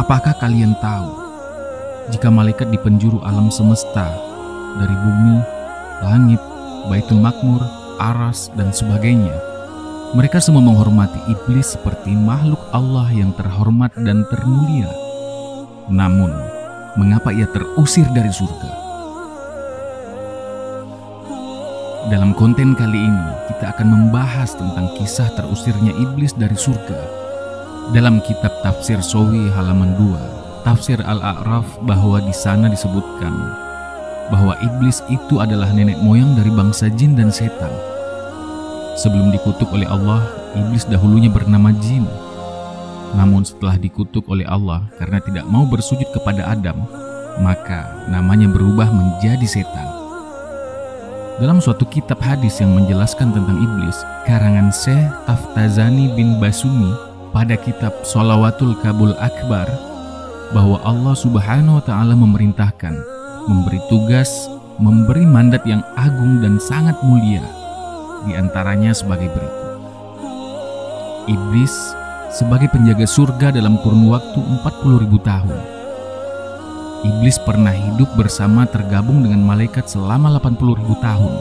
Apakah 0.00 0.32
kalian 0.40 0.72
tahu 0.80 1.12
jika 2.08 2.32
malaikat 2.32 2.72
di 2.72 2.80
penjuru 2.80 3.20
alam 3.20 3.52
semesta 3.52 4.08
dari 4.80 4.96
bumi, 4.96 5.36
langit, 6.00 6.40
baitul 6.88 7.20
makmur, 7.20 7.60
aras, 8.00 8.48
dan 8.56 8.72
sebagainya, 8.72 9.36
mereka 10.16 10.40
semua 10.40 10.64
menghormati 10.64 11.20
iblis 11.28 11.76
seperti 11.76 12.16
makhluk 12.16 12.64
Allah 12.72 13.12
yang 13.12 13.36
terhormat 13.36 13.92
dan 14.00 14.24
termulia. 14.32 14.88
Namun, 15.92 16.32
mengapa 16.96 17.36
ia 17.36 17.44
terusir 17.52 18.08
dari 18.16 18.32
surga? 18.32 18.81
Dalam 22.10 22.34
konten 22.34 22.74
kali 22.74 22.98
ini, 22.98 23.30
kita 23.46 23.78
akan 23.78 23.86
membahas 23.86 24.58
tentang 24.58 24.90
kisah 24.98 25.30
terusirnya 25.38 25.94
iblis 25.94 26.34
dari 26.34 26.58
surga. 26.58 26.98
Dalam 27.94 28.18
kitab 28.26 28.50
tafsir 28.66 28.98
Sowi 28.98 29.46
halaman 29.54 29.94
2, 29.94 30.66
tafsir 30.66 30.98
Al-A'raf 30.98 31.78
bahwa 31.86 32.18
di 32.18 32.34
sana 32.34 32.66
disebutkan 32.66 33.30
bahwa 34.34 34.58
iblis 34.66 34.98
itu 35.14 35.38
adalah 35.38 35.70
nenek 35.70 35.94
moyang 36.02 36.34
dari 36.34 36.50
bangsa 36.50 36.90
jin 36.90 37.14
dan 37.14 37.30
setan. 37.30 37.70
Sebelum 38.98 39.30
dikutuk 39.30 39.70
oleh 39.70 39.86
Allah, 39.86 40.26
iblis 40.58 40.82
dahulunya 40.90 41.30
bernama 41.30 41.70
jin. 41.86 42.02
Namun 43.14 43.46
setelah 43.46 43.78
dikutuk 43.78 44.26
oleh 44.26 44.48
Allah 44.50 44.90
karena 44.98 45.22
tidak 45.22 45.46
mau 45.46 45.70
bersujud 45.70 46.10
kepada 46.10 46.50
Adam, 46.50 46.82
maka 47.38 48.02
namanya 48.10 48.50
berubah 48.50 48.90
menjadi 48.90 49.46
setan. 49.46 50.01
Dalam 51.40 51.64
suatu 51.64 51.88
kitab 51.88 52.20
hadis 52.20 52.60
yang 52.60 52.76
menjelaskan 52.76 53.32
tentang 53.32 53.56
iblis, 53.56 53.96
karangan 54.28 54.68
Syekh 54.68 55.08
Taftazani 55.24 56.12
bin 56.12 56.36
Basumi 56.36 56.92
pada 57.32 57.56
kitab 57.56 57.96
Solawatul 58.04 58.76
Kabul 58.84 59.16
Akbar, 59.16 59.64
bahwa 60.52 60.76
Allah 60.84 61.16
Subhanahu 61.16 61.80
wa 61.80 61.84
Ta'ala 61.88 62.12
memerintahkan, 62.12 62.92
memberi 63.48 63.80
tugas, 63.88 64.28
memberi 64.76 65.24
mandat 65.24 65.64
yang 65.64 65.80
agung 65.96 66.44
dan 66.44 66.60
sangat 66.60 67.00
mulia, 67.00 67.40
di 68.28 68.36
antaranya 68.36 68.92
sebagai 68.92 69.32
berikut. 69.32 69.68
Iblis 71.32 71.96
sebagai 72.28 72.68
penjaga 72.68 73.08
surga 73.08 73.56
dalam 73.56 73.80
kurun 73.80 74.12
waktu 74.12 74.36
40 74.36 75.02
ribu 75.08 75.16
tahun 75.24 75.71
Iblis 77.02 77.34
pernah 77.42 77.74
hidup 77.74 78.14
bersama 78.14 78.62
tergabung 78.62 79.26
dengan 79.26 79.42
malaikat 79.42 79.90
selama 79.90 80.38
80 80.38 80.78
ribu 80.78 80.94
tahun. 81.02 81.34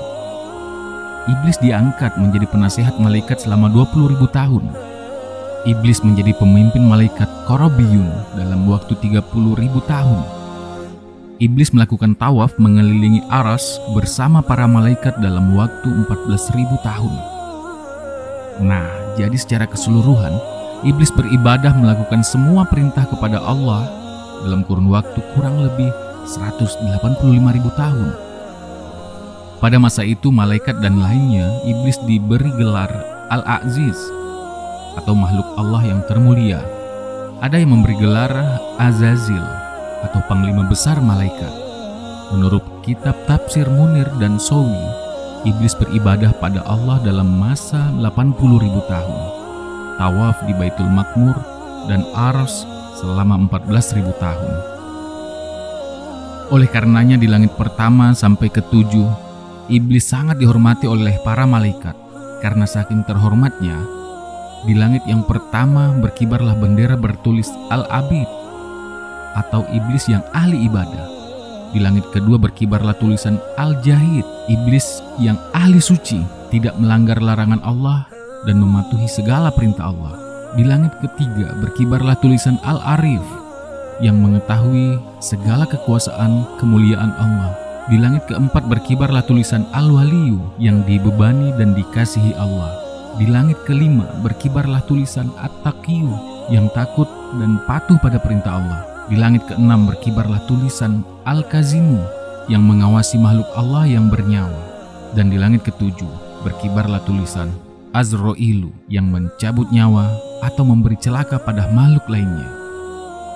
Iblis 1.30 1.62
diangkat 1.62 2.18
menjadi 2.18 2.50
penasehat 2.50 2.98
malaikat 2.98 3.46
selama 3.46 3.70
20 3.70 4.10
ribu 4.10 4.26
tahun. 4.34 4.66
Iblis 5.70 6.02
menjadi 6.02 6.34
pemimpin 6.34 6.82
malaikat 6.82 7.30
Korobiyun 7.46 8.10
dalam 8.34 8.66
waktu 8.66 8.98
30 9.06 9.22
ribu 9.62 9.86
tahun. 9.86 10.26
Iblis 11.38 11.78
melakukan 11.78 12.18
tawaf 12.18 12.58
mengelilingi 12.58 13.22
aras 13.30 13.78
bersama 13.94 14.42
para 14.42 14.66
malaikat 14.66 15.22
dalam 15.22 15.54
waktu 15.54 15.94
14 16.10 16.58
ribu 16.58 16.74
tahun. 16.82 17.14
Nah, 18.66 18.90
jadi 19.14 19.38
secara 19.38 19.70
keseluruhan, 19.70 20.42
Iblis 20.82 21.14
beribadah 21.14 21.78
melakukan 21.78 22.26
semua 22.26 22.66
perintah 22.66 23.06
kepada 23.06 23.38
Allah 23.38 24.01
dalam 24.46 24.66
kurun 24.66 24.90
waktu 24.90 25.20
kurang 25.34 25.62
lebih 25.62 25.90
185 26.26 26.86
ribu 27.30 27.70
tahun. 27.78 28.12
Pada 29.62 29.78
masa 29.78 30.02
itu 30.02 30.34
malaikat 30.34 30.82
dan 30.82 30.98
lainnya 30.98 31.46
iblis 31.70 32.02
diberi 32.10 32.50
gelar 32.58 32.90
Al-Aziz 33.30 33.98
atau 34.98 35.14
makhluk 35.14 35.46
Allah 35.56 35.82
yang 35.86 36.02
termulia. 36.10 36.60
Ada 37.42 37.62
yang 37.62 37.74
memberi 37.74 37.98
gelar 37.98 38.34
Azazil 38.78 39.42
atau 40.02 40.22
panglima 40.26 40.66
besar 40.66 40.98
malaikat. 41.02 41.54
Menurut 42.34 42.64
kitab 42.86 43.14
tafsir 43.28 43.68
Munir 43.70 44.08
dan 44.18 44.38
Sowi, 44.38 44.82
iblis 45.46 45.74
beribadah 45.78 46.32
pada 46.38 46.62
Allah 46.66 47.02
dalam 47.02 47.28
masa 47.38 47.92
80 47.98 48.38
ribu 48.62 48.82
tahun. 48.90 49.22
Tawaf 49.98 50.42
di 50.50 50.54
Baitul 50.58 50.90
Makmur 50.90 51.38
dan 51.86 52.02
Ars 52.18 52.66
selama 53.02 53.50
14.000 53.50 54.14
tahun. 54.22 54.54
Oleh 56.54 56.68
karenanya 56.70 57.18
di 57.18 57.26
langit 57.26 57.56
pertama 57.58 58.14
sampai 58.14 58.52
ketujuh, 58.54 59.08
iblis 59.72 60.06
sangat 60.06 60.38
dihormati 60.38 60.86
oleh 60.86 61.18
para 61.26 61.48
malaikat 61.50 61.96
karena 62.46 62.70
saking 62.70 63.02
terhormatnya. 63.08 63.80
Di 64.62 64.78
langit 64.78 65.02
yang 65.10 65.26
pertama 65.26 65.90
berkibarlah 65.98 66.54
bendera 66.54 66.94
bertulis 66.94 67.50
Al-Abid 67.74 68.30
atau 69.34 69.66
iblis 69.74 70.06
yang 70.06 70.22
ahli 70.36 70.70
ibadah. 70.70 71.08
Di 71.72 71.80
langit 71.80 72.04
kedua 72.12 72.36
berkibarlah 72.36 73.00
tulisan 73.00 73.40
Al-Jahid, 73.56 74.28
iblis 74.52 75.00
yang 75.24 75.40
ahli 75.56 75.80
suci, 75.80 76.20
tidak 76.52 76.76
melanggar 76.76 77.24
larangan 77.24 77.64
Allah 77.64 78.12
dan 78.44 78.60
mematuhi 78.60 79.08
segala 79.08 79.56
perintah 79.56 79.88
Allah. 79.88 80.31
Di 80.52 80.68
langit 80.68 80.92
ketiga 81.00 81.56
berkibarlah 81.64 82.20
tulisan 82.20 82.60
Al-Arif 82.68 83.24
yang 84.04 84.20
mengetahui 84.20 85.00
segala 85.24 85.64
kekuasaan 85.64 86.44
kemuliaan 86.60 87.16
Allah. 87.16 87.56
Di 87.88 87.96
langit 87.96 88.28
keempat 88.28 88.68
berkibarlah 88.68 89.24
tulisan 89.24 89.64
Al-Waliyu 89.72 90.44
yang 90.60 90.84
dibebani 90.84 91.56
dan 91.56 91.72
dikasihi 91.72 92.36
Allah. 92.36 92.68
Di 93.16 93.32
langit 93.32 93.64
kelima 93.64 94.04
berkibarlah 94.20 94.84
tulisan 94.92 95.32
At-Taqiyu 95.40 96.12
yang 96.52 96.68
takut 96.76 97.08
dan 97.40 97.64
patuh 97.64 97.96
pada 98.04 98.20
perintah 98.20 98.60
Allah. 98.60 98.82
Di 99.08 99.16
langit 99.16 99.48
keenam 99.48 99.88
berkibarlah 99.88 100.44
tulisan 100.52 101.00
Al-Kazimu 101.24 102.04
yang 102.52 102.68
mengawasi 102.68 103.16
makhluk 103.16 103.48
Allah 103.56 103.88
yang 103.88 104.12
bernyawa. 104.12 104.68
Dan 105.16 105.32
di 105.32 105.40
langit 105.40 105.64
ketujuh 105.64 106.44
berkibarlah 106.44 107.00
tulisan 107.08 107.48
Azroilu 107.96 108.72
yang 108.88 109.08
mencabut 109.12 109.68
nyawa 109.72 110.31
atau 110.42 110.66
memberi 110.66 110.98
celaka 110.98 111.38
pada 111.38 111.70
makhluk 111.70 112.06
lainnya. 112.10 112.50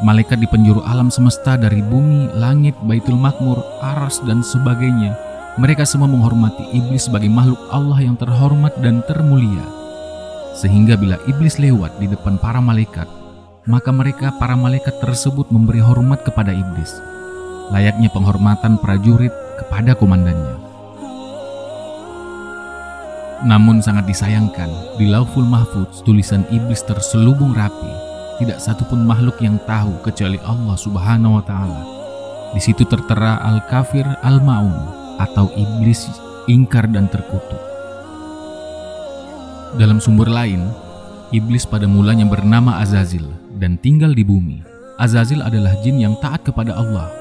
Malaikat 0.03 0.43
di 0.43 0.47
penjuru 0.51 0.83
alam 0.83 1.07
semesta 1.07 1.55
dari 1.55 1.79
bumi, 1.79 2.27
langit, 2.35 2.75
baitul 2.83 3.15
makmur, 3.15 3.63
aras, 3.79 4.19
dan 4.27 4.43
sebagainya. 4.43 5.15
Mereka 5.55 5.87
semua 5.87 6.11
menghormati 6.11 6.67
iblis 6.75 7.07
sebagai 7.07 7.31
makhluk 7.31 7.61
Allah 7.71 8.03
yang 8.03 8.19
terhormat 8.19 8.75
dan 8.83 8.99
termulia. 9.07 9.63
Sehingga 10.59 10.99
bila 10.99 11.15
iblis 11.31 11.55
lewat 11.55 11.95
di 12.03 12.11
depan 12.11 12.35
para 12.43 12.59
malaikat, 12.59 13.07
maka 13.63 13.87
mereka 13.95 14.35
para 14.35 14.59
malaikat 14.59 14.99
tersebut 14.99 15.47
memberi 15.47 15.79
hormat 15.79 16.27
kepada 16.27 16.51
iblis. 16.51 16.91
Layaknya 17.71 18.11
penghormatan 18.11 18.75
prajurit 18.83 19.31
kepada 19.63 19.95
komandannya. 19.95 20.64
Namun 23.43 23.83
sangat 23.83 24.07
disayangkan, 24.07 24.95
di 24.95 25.11
Lauful 25.11 25.43
Mahfudz 25.43 25.99
tulisan 26.07 26.47
iblis 26.47 26.79
terselubung 26.87 27.51
rapi. 27.51 27.91
Tidak 28.39 28.55
satupun 28.55 29.03
makhluk 29.03 29.43
yang 29.43 29.59
tahu 29.67 29.99
kecuali 30.07 30.39
Allah 30.47 30.75
Subhanahu 30.79 31.39
wa 31.39 31.43
taala. 31.43 31.83
Di 32.55 32.63
situ 32.63 32.87
tertera 32.87 33.43
Al-Kafir 33.43 34.07
Al-Maun 34.23 34.75
atau 35.19 35.51
iblis 35.51 36.07
ingkar 36.47 36.87
dan 36.87 37.11
terkutuk. 37.11 37.59
Dalam 39.75 39.99
sumber 39.99 40.31
lain, 40.31 40.71
iblis 41.35 41.67
pada 41.67 41.83
mulanya 41.83 42.23
bernama 42.23 42.79
Azazil 42.79 43.27
dan 43.59 43.75
tinggal 43.83 44.15
di 44.15 44.23
bumi. 44.23 44.63
Azazil 44.95 45.43
adalah 45.43 45.75
jin 45.83 45.99
yang 45.99 46.15
taat 46.23 46.47
kepada 46.47 46.71
Allah. 46.71 47.11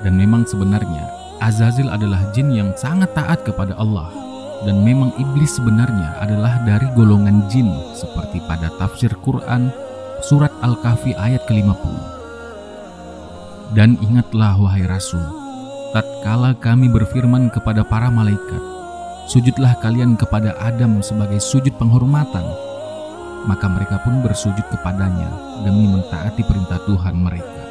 Dan 0.00 0.16
memang 0.16 0.48
sebenarnya 0.48 1.12
Azazil 1.44 1.92
adalah 1.92 2.32
jin 2.32 2.48
yang 2.56 2.72
sangat 2.72 3.12
taat 3.12 3.44
kepada 3.44 3.76
Allah 3.76 4.31
dan 4.62 4.86
memang 4.86 5.10
iblis 5.18 5.58
sebenarnya 5.58 6.22
adalah 6.22 6.62
dari 6.62 6.86
golongan 6.94 7.46
jin 7.50 7.70
seperti 7.98 8.38
pada 8.46 8.70
tafsir 8.78 9.10
Quran 9.22 9.74
surat 10.22 10.54
Al-Kahfi 10.62 11.18
ayat 11.18 11.42
ke-50. 11.50 11.82
Dan 13.74 13.98
ingatlah 13.98 14.54
wahai 14.54 14.86
Rasul, 14.86 15.22
tatkala 15.90 16.54
kami 16.54 16.86
berfirman 16.92 17.50
kepada 17.50 17.82
para 17.82 18.12
malaikat, 18.12 18.62
sujudlah 19.26 19.74
kalian 19.82 20.14
kepada 20.14 20.54
Adam 20.62 21.02
sebagai 21.02 21.42
sujud 21.42 21.74
penghormatan, 21.80 22.44
maka 23.48 23.66
mereka 23.66 23.98
pun 24.04 24.22
bersujud 24.22 24.62
kepadanya 24.70 25.26
demi 25.66 25.90
mentaati 25.90 26.46
perintah 26.46 26.78
Tuhan 26.86 27.16
mereka. 27.18 27.62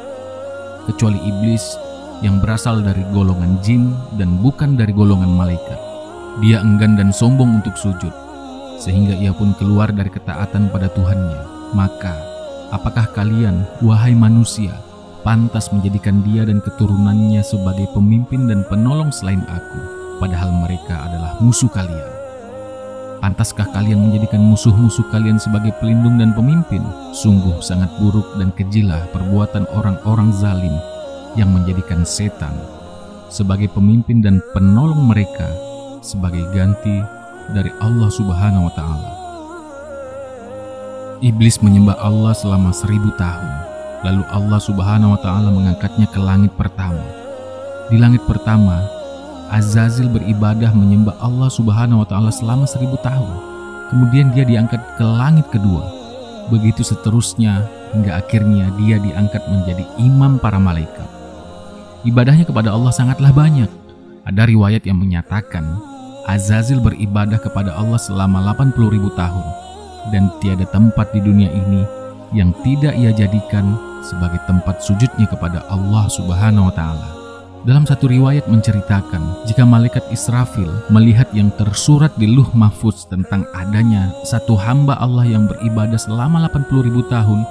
Kecuali 0.90 1.22
iblis 1.22 1.78
yang 2.20 2.42
berasal 2.42 2.82
dari 2.82 3.06
golongan 3.14 3.62
jin 3.62 3.94
dan 4.18 4.42
bukan 4.42 4.74
dari 4.74 4.90
golongan 4.90 5.30
malaikat 5.30 5.91
dia 6.40 6.64
enggan 6.64 6.96
dan 6.96 7.12
sombong 7.12 7.60
untuk 7.60 7.76
sujud, 7.76 8.14
sehingga 8.80 9.12
ia 9.12 9.36
pun 9.36 9.52
keluar 9.60 9.92
dari 9.92 10.08
ketaatan 10.08 10.72
pada 10.72 10.88
Tuhannya. 10.88 11.74
Maka, 11.76 12.16
apakah 12.72 13.12
kalian, 13.12 13.68
wahai 13.84 14.16
manusia, 14.16 14.72
pantas 15.20 15.68
menjadikan 15.68 16.24
dia 16.24 16.48
dan 16.48 16.64
keturunannya 16.64 17.44
sebagai 17.44 17.84
pemimpin 17.92 18.48
dan 18.48 18.64
penolong 18.64 19.12
selain 19.12 19.44
aku, 19.44 19.80
padahal 20.16 20.48
mereka 20.64 21.04
adalah 21.04 21.36
musuh 21.44 21.68
kalian? 21.68 22.10
Pantaskah 23.22 23.70
kalian 23.70 24.10
menjadikan 24.10 24.42
musuh-musuh 24.42 25.06
kalian 25.14 25.38
sebagai 25.38 25.70
pelindung 25.78 26.18
dan 26.18 26.34
pemimpin? 26.34 26.82
Sungguh 27.14 27.62
sangat 27.62 27.86
buruk 28.02 28.34
dan 28.34 28.50
kejilah 28.50 29.06
perbuatan 29.14 29.62
orang-orang 29.70 30.34
zalim 30.34 30.74
yang 31.38 31.54
menjadikan 31.54 32.02
setan 32.02 32.52
sebagai 33.32 33.70
pemimpin 33.72 34.20
dan 34.20 34.42
penolong 34.52 35.08
mereka 35.08 35.48
sebagai 36.02 36.44
ganti 36.52 37.00
dari 37.54 37.70
Allah 37.80 38.10
Subhanahu 38.12 38.68
wa 38.68 38.74
Ta'ala. 38.74 39.10
Iblis 41.22 41.62
menyembah 41.62 41.96
Allah 42.02 42.34
selama 42.34 42.74
seribu 42.74 43.14
tahun, 43.14 43.52
lalu 44.02 44.26
Allah 44.28 44.60
Subhanahu 44.60 45.14
wa 45.14 45.20
Ta'ala 45.22 45.48
mengangkatnya 45.54 46.10
ke 46.10 46.18
langit 46.18 46.52
pertama. 46.58 47.00
Di 47.88 47.96
langit 48.00 48.26
pertama, 48.26 48.82
Azazil 49.52 50.08
beribadah 50.08 50.72
menyembah 50.72 51.12
Allah 51.20 51.52
Subhanahu 51.52 52.00
wa 52.00 52.08
taala 52.08 52.32
selama 52.32 52.64
seribu 52.64 52.96
tahun. 53.04 53.36
Kemudian 53.92 54.32
dia 54.32 54.48
diangkat 54.48 54.80
ke 54.96 55.04
langit 55.04 55.44
kedua. 55.52 55.84
Begitu 56.48 56.80
seterusnya 56.80 57.60
hingga 57.92 58.16
akhirnya 58.16 58.72
dia 58.80 58.96
diangkat 58.96 59.44
menjadi 59.52 59.84
imam 60.00 60.40
para 60.40 60.56
malaikat. 60.56 61.04
Ibadahnya 62.08 62.48
kepada 62.48 62.72
Allah 62.72 62.96
sangatlah 62.96 63.28
banyak. 63.28 63.68
Ada 64.24 64.48
riwayat 64.48 64.88
yang 64.88 64.96
menyatakan 64.96 65.76
Azazil 66.30 66.78
beribadah 66.78 67.38
kepada 67.42 67.74
Allah 67.74 67.98
selama 67.98 68.38
80 68.54 68.94
ribu 68.94 69.10
tahun 69.18 69.42
dan 70.14 70.30
tiada 70.38 70.66
tempat 70.70 71.10
di 71.10 71.20
dunia 71.22 71.50
ini 71.50 71.82
yang 72.30 72.54
tidak 72.62 72.94
ia 72.94 73.10
jadikan 73.10 73.76
sebagai 74.02 74.38
tempat 74.46 74.82
sujudnya 74.82 75.26
kepada 75.26 75.62
Allah 75.70 76.06
Subhanahu 76.10 76.70
wa 76.70 76.74
taala. 76.74 77.08
Dalam 77.62 77.86
satu 77.86 78.10
riwayat 78.10 78.50
menceritakan, 78.50 79.46
jika 79.46 79.62
malaikat 79.62 80.02
Israfil 80.10 80.66
melihat 80.90 81.30
yang 81.30 81.46
tersurat 81.54 82.10
di 82.18 82.26
Luh 82.26 82.50
Mahfuz 82.58 83.06
tentang 83.06 83.46
adanya 83.54 84.10
satu 84.26 84.58
hamba 84.58 84.98
Allah 84.98 85.22
yang 85.22 85.46
beribadah 85.46 85.94
selama 85.94 86.42
80 86.50 86.86
ribu 86.90 87.06
tahun, 87.06 87.46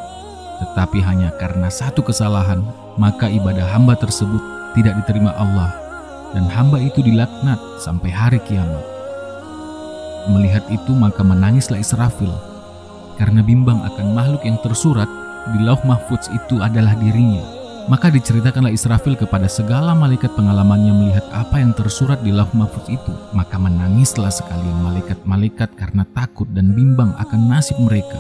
tetapi 0.60 1.00
hanya 1.00 1.32
karena 1.40 1.72
satu 1.72 2.04
kesalahan, 2.04 2.60
maka 3.00 3.32
ibadah 3.32 3.64
hamba 3.72 3.96
tersebut 3.96 4.44
tidak 4.76 5.00
diterima 5.00 5.32
Allah 5.40 5.81
dan 6.32 6.48
hamba 6.48 6.80
itu 6.80 7.04
dilaknat 7.04 7.60
sampai 7.82 8.10
hari 8.12 8.40
kiamat. 8.44 8.84
Melihat 10.32 10.64
itu 10.70 10.94
maka 10.94 11.26
menangislah 11.26 11.82
Israfil 11.82 12.32
karena 13.18 13.42
bimbang 13.42 13.82
akan 13.84 14.14
makhluk 14.14 14.42
yang 14.46 14.58
tersurat 14.62 15.10
di 15.54 15.60
Lauh 15.66 15.82
Mahfuz 15.86 16.30
itu 16.30 16.62
adalah 16.62 16.94
dirinya 16.98 17.62
maka 17.90 18.14
diceritakanlah 18.14 18.74
Israfil 18.76 19.18
kepada 19.18 19.50
segala 19.50 19.98
malaikat 19.98 20.30
pengalamannya 20.38 20.94
melihat 20.94 21.26
apa 21.34 21.58
yang 21.58 21.74
tersurat 21.74 22.22
di 22.22 22.30
lauh 22.30 22.50
mahfuz 22.54 22.86
itu. 22.92 23.14
Maka 23.34 23.58
menangislah 23.58 24.30
sekalian 24.30 24.86
malaikat-malaikat 24.86 25.74
karena 25.74 26.06
takut 26.14 26.46
dan 26.54 26.78
bimbang 26.78 27.16
akan 27.18 27.50
nasib 27.50 27.80
mereka. 27.82 28.20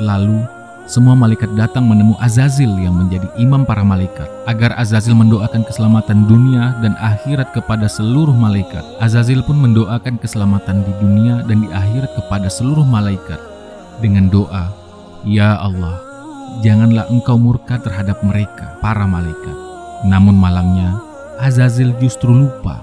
Lalu 0.00 0.40
semua 0.88 1.12
malaikat 1.12 1.52
datang 1.52 1.84
menemu 1.84 2.16
Azazil 2.16 2.72
yang 2.80 2.96
menjadi 2.96 3.28
imam 3.36 3.68
para 3.68 3.84
malaikat 3.84 4.24
agar 4.48 4.72
Azazil 4.80 5.12
mendoakan 5.12 5.60
keselamatan 5.60 6.24
dunia 6.24 6.80
dan 6.80 6.96
akhirat 6.96 7.52
kepada 7.52 7.84
seluruh 7.84 8.32
malaikat. 8.32 8.80
Azazil 8.96 9.44
pun 9.44 9.60
mendoakan 9.60 10.16
keselamatan 10.16 10.88
di 10.88 10.92
dunia 10.96 11.44
dan 11.44 11.60
di 11.60 11.68
akhirat 11.68 12.16
kepada 12.16 12.48
seluruh 12.48 12.88
malaikat 12.88 13.36
dengan 14.00 14.32
doa, 14.32 14.72
"Ya 15.28 15.60
Allah, 15.60 16.00
janganlah 16.64 17.04
engkau 17.12 17.36
murka 17.36 17.76
terhadap 17.76 18.24
mereka, 18.24 18.80
para 18.80 19.04
malaikat. 19.04 19.56
Namun 20.08 20.40
malangnya, 20.40 21.04
Azazil 21.36 21.92
justru 22.00 22.32
lupa 22.32 22.80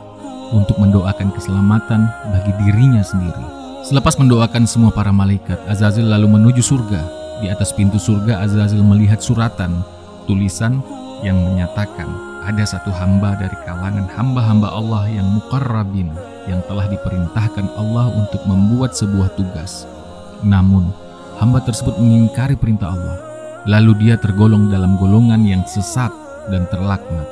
untuk 0.54 0.78
mendoakan 0.78 1.34
keselamatan 1.34 2.06
bagi 2.30 2.54
dirinya 2.62 3.02
sendiri. 3.02 3.46
Selepas 3.81 4.13
mendoakan 4.22 4.69
semua 4.69 4.94
para 4.94 5.10
malaikat, 5.10 5.57
Azazil 5.66 6.06
lalu 6.06 6.30
menuju 6.30 6.62
surga. 6.62 7.25
Di 7.44 7.52
atas 7.52 7.76
pintu 7.76 8.00
surga, 8.00 8.44
Azazil 8.46 8.80
melihat 8.80 9.20
suratan, 9.20 9.84
tulisan 10.24 10.80
yang 11.20 11.36
menyatakan 11.36 12.08
ada 12.46 12.62
satu 12.62 12.94
hamba 12.94 13.34
dari 13.36 13.58
kalangan 13.66 14.06
hamba-hamba 14.14 14.70
Allah 14.70 15.10
yang 15.10 15.26
mukarrabin 15.34 16.14
yang 16.46 16.62
telah 16.70 16.86
diperintahkan 16.86 17.66
Allah 17.76 18.14
untuk 18.14 18.46
membuat 18.46 18.94
sebuah 18.94 19.34
tugas. 19.34 19.90
Namun, 20.46 20.94
hamba 21.42 21.60
tersebut 21.66 21.98
mengingkari 21.98 22.54
perintah 22.54 22.94
Allah 22.94 23.18
lalu 23.66 24.06
dia 24.06 24.16
tergolong 24.16 24.70
dalam 24.70 24.96
golongan 25.02 25.42
yang 25.42 25.66
sesat 25.66 26.14
dan 26.54 26.70
terlaknat. 26.70 27.26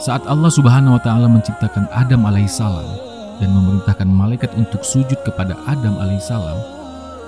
Saat 0.00 0.24
Allah 0.28 0.52
Subhanahu 0.52 0.96
wa 0.96 1.02
taala 1.02 1.28
menciptakan 1.28 1.88
Adam 1.92 2.24
alaihissalam 2.28 2.88
dan 3.40 3.48
memerintahkan 3.52 4.08
malaikat 4.08 4.52
untuk 4.56 4.84
sujud 4.84 5.16
kepada 5.24 5.56
Adam 5.64 5.96
alaihissalam, 6.00 6.56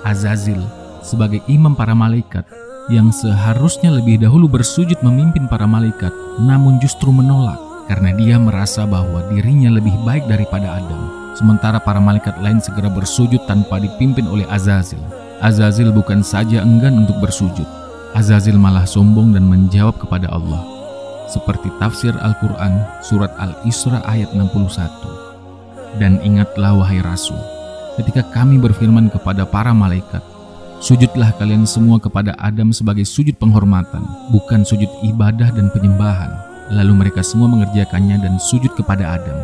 Azazil 0.05 0.61
sebagai 1.03 1.43
imam 1.51 1.75
para 1.75 1.93
malaikat 1.93 2.47
yang 2.91 3.11
seharusnya 3.11 3.91
lebih 3.91 4.19
dahulu 4.19 4.47
bersujud 4.47 4.99
memimpin 5.03 5.47
para 5.47 5.67
malaikat 5.67 6.11
namun 6.39 6.79
justru 6.83 7.11
menolak 7.11 7.59
karena 7.87 8.15
dia 8.15 8.35
merasa 8.39 8.87
bahwa 8.87 9.27
dirinya 9.31 9.71
lebih 9.71 9.93
baik 10.07 10.25
daripada 10.27 10.79
Adam. 10.79 11.01
Sementara 11.33 11.81
para 11.81 11.97
malaikat 11.97 12.37
lain 12.39 12.61
segera 12.61 12.87
bersujud 12.93 13.41
tanpa 13.49 13.81
dipimpin 13.81 14.29
oleh 14.29 14.45
Azazil. 14.47 15.01
Azazil 15.43 15.91
bukan 15.91 16.23
saja 16.23 16.63
enggan 16.63 17.03
untuk 17.03 17.19
bersujud, 17.19 17.65
Azazil 18.13 18.55
malah 18.55 18.85
sombong 18.85 19.33
dan 19.33 19.49
menjawab 19.49 19.97
kepada 19.97 20.29
Allah. 20.29 20.61
Seperti 21.27 21.73
tafsir 21.81 22.13
Al-Quran 22.21 22.77
surat 23.01 23.33
Al-Isra 23.41 24.05
ayat 24.05 24.31
61. 24.37 25.97
Dan 25.97 26.21
ingatlah 26.21 26.77
wahai 26.77 27.01
Rasul, 27.01 27.37
ketika 27.97 28.21
kami 28.29 28.61
berfirman 28.61 29.09
kepada 29.09 29.43
para 29.49 29.73
malaikat, 29.73 30.21
Sujudlah 30.83 31.31
kalian 31.39 31.63
semua 31.63 31.95
kepada 31.95 32.35
Adam 32.43 32.75
sebagai 32.75 33.07
sujud 33.07 33.39
penghormatan, 33.39 34.03
bukan 34.35 34.67
sujud 34.67 34.91
ibadah 34.99 35.47
dan 35.55 35.71
penyembahan. 35.71 36.27
Lalu 36.75 37.07
mereka 37.07 37.23
semua 37.23 37.47
mengerjakannya 37.47 38.19
dan 38.19 38.35
sujud 38.35 38.67
kepada 38.75 39.15
Adam. 39.15 39.39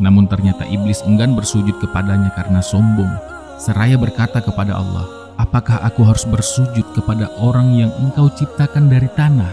Namun 0.00 0.24
ternyata 0.24 0.64
iblis 0.64 1.04
enggan 1.04 1.36
bersujud 1.36 1.76
kepadanya 1.84 2.32
karena 2.32 2.64
sombong 2.64 3.12
seraya 3.60 4.00
berkata 4.00 4.40
kepada 4.40 4.80
Allah, 4.80 5.04
Apakah 5.36 5.84
aku 5.84 6.00
harus 6.08 6.24
bersujud 6.24 6.96
kepada 6.96 7.28
orang 7.44 7.68
yang 7.76 7.92
engkau 8.00 8.32
ciptakan 8.32 8.88
dari 8.88 9.12
tanah, 9.20 9.52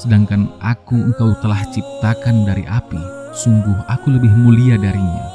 sedangkan 0.00 0.48
aku 0.64 0.96
engkau 0.96 1.36
telah 1.44 1.60
ciptakan 1.76 2.48
dari 2.48 2.64
api? 2.64 3.20
Sungguh 3.36 3.84
aku 3.84 4.16
lebih 4.16 4.32
mulia 4.32 4.80
darinya. 4.80 5.28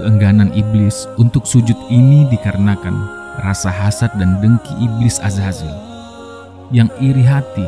Keengganan 0.00 0.56
iblis 0.56 1.04
untuk 1.20 1.44
sujud 1.44 1.76
ini 1.92 2.24
dikarenakan 2.32 3.17
rasa 3.42 3.70
hasad 3.70 4.10
dan 4.18 4.38
dengki 4.42 4.74
iblis 4.78 5.22
Azazil 5.22 5.70
yang 6.74 6.90
iri 6.98 7.24
hati 7.24 7.64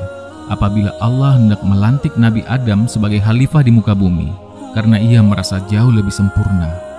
apabila 0.50 0.92
Allah 1.00 1.38
hendak 1.38 1.62
melantik 1.62 2.12
Nabi 2.18 2.44
Adam 2.50 2.90
sebagai 2.90 3.22
khalifah 3.22 3.64
di 3.64 3.72
muka 3.72 3.94
bumi 3.94 4.30
karena 4.76 4.98
ia 4.98 5.22
merasa 5.22 5.62
jauh 5.70 5.90
lebih 5.90 6.12
sempurna 6.12 6.90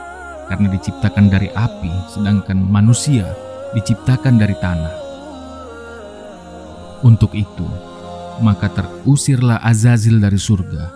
karena 0.52 0.68
diciptakan 0.68 1.32
dari 1.32 1.48
api, 1.48 2.12
sedangkan 2.12 2.60
manusia 2.60 3.24
diciptakan 3.72 4.36
dari 4.36 4.52
tanah. 4.60 4.96
Untuk 7.08 7.32
itu, 7.32 7.64
maka 8.44 8.68
terusirlah 8.68 9.64
Azazil 9.64 10.20
dari 10.20 10.36
surga. 10.36 10.92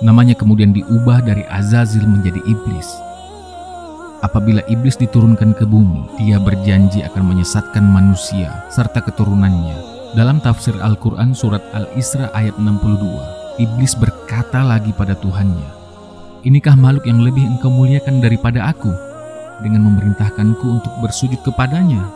Namanya 0.00 0.32
kemudian 0.32 0.72
diubah 0.72 1.20
dari 1.20 1.44
Azazil 1.52 2.08
menjadi 2.08 2.40
iblis. 2.48 2.88
Apabila 4.22 4.62
iblis 4.70 4.94
diturunkan 4.94 5.50
ke 5.58 5.66
bumi, 5.66 6.06
dia 6.14 6.38
berjanji 6.38 7.02
akan 7.02 7.34
menyesatkan 7.34 7.82
manusia 7.82 8.62
serta 8.70 9.02
keturunannya. 9.02 9.74
Dalam 10.14 10.38
tafsir 10.38 10.78
Al-Quran 10.78 11.34
surat 11.34 11.58
Al-Isra 11.74 12.30
ayat 12.30 12.54
62, 12.54 13.58
iblis 13.58 13.98
berkata 13.98 14.62
lagi 14.62 14.94
pada 14.94 15.18
Tuhannya, 15.18 15.82
Inikah 16.46 16.78
makhluk 16.78 17.06
yang 17.10 17.22
lebih 17.22 17.42
engkau 17.42 17.70
muliakan 17.70 18.22
daripada 18.22 18.70
aku 18.70 18.94
dengan 19.58 19.90
memerintahkanku 19.90 20.66
untuk 20.70 20.94
bersujud 21.02 21.42
kepadanya? 21.42 22.06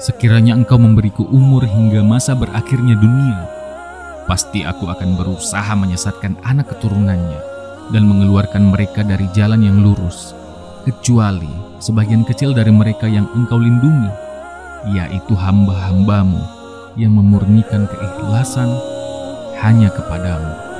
Sekiranya 0.00 0.56
engkau 0.56 0.80
memberiku 0.80 1.28
umur 1.28 1.68
hingga 1.68 2.00
masa 2.00 2.32
berakhirnya 2.32 2.96
dunia, 2.96 3.44
pasti 4.24 4.64
aku 4.64 4.88
akan 4.88 5.20
berusaha 5.20 5.72
menyesatkan 5.76 6.40
anak 6.48 6.72
keturunannya 6.72 7.40
dan 7.92 8.08
mengeluarkan 8.08 8.72
mereka 8.72 9.04
dari 9.04 9.28
jalan 9.36 9.60
yang 9.60 9.84
lurus, 9.84 10.32
kecuali 10.82 11.50
sebagian 11.78 12.26
kecil 12.26 12.54
dari 12.54 12.70
mereka 12.74 13.06
yang 13.06 13.26
engkau 13.34 13.58
lindungi, 13.58 14.10
yaitu 14.94 15.34
hamba-hambamu 15.34 16.42
yang 16.98 17.14
memurnikan 17.14 17.86
keikhlasan 17.86 18.68
hanya 19.62 19.88
kepadamu. 19.94 20.71